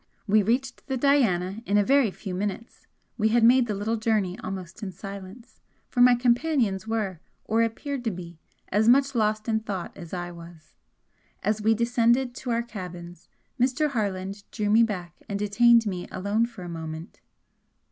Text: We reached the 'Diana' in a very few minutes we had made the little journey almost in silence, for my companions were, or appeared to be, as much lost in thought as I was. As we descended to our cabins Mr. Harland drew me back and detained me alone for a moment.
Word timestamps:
We 0.25 0.41
reached 0.41 0.87
the 0.87 0.97
'Diana' 0.97 1.61
in 1.67 1.77
a 1.77 1.83
very 1.83 2.09
few 2.09 2.33
minutes 2.33 2.87
we 3.19 3.27
had 3.27 3.43
made 3.43 3.67
the 3.67 3.75
little 3.75 3.97
journey 3.97 4.35
almost 4.39 4.81
in 4.81 4.91
silence, 4.91 5.61
for 5.89 6.01
my 6.01 6.15
companions 6.15 6.87
were, 6.87 7.19
or 7.45 7.61
appeared 7.61 8.03
to 8.05 8.09
be, 8.09 8.39
as 8.69 8.89
much 8.89 9.13
lost 9.13 9.47
in 9.47 9.59
thought 9.59 9.95
as 9.95 10.11
I 10.11 10.31
was. 10.31 10.73
As 11.43 11.61
we 11.61 11.75
descended 11.75 12.33
to 12.33 12.49
our 12.49 12.63
cabins 12.63 13.29
Mr. 13.59 13.91
Harland 13.91 14.41
drew 14.49 14.71
me 14.71 14.81
back 14.81 15.17
and 15.29 15.37
detained 15.37 15.85
me 15.85 16.07
alone 16.11 16.47
for 16.47 16.63
a 16.63 16.67
moment. 16.67 17.19